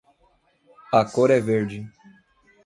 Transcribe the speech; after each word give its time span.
A 0.91 1.05
cor 1.05 1.29
é 1.29 1.39
verde! 1.39 1.87